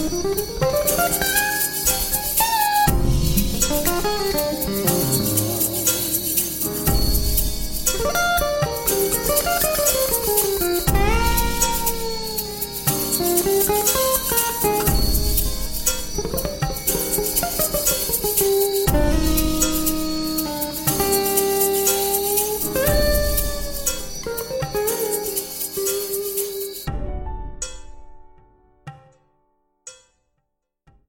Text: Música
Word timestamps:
Música 0.00 1.39